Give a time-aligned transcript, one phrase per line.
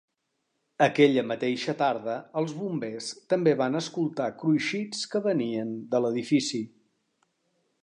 [0.85, 6.65] Aquella mateixa tarda els bombers també van escoltar cruixits que venien de l'edifici.